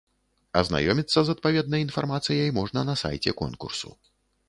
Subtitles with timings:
[0.61, 3.99] Азнаёміцца з адпаведнай інфармацыяй можна на сайце конкурсу.